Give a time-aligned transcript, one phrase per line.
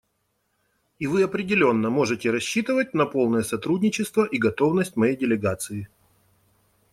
[0.97, 5.89] И вы определенно можете рассчитывать на полное сотрудничество и готовность моей делегации.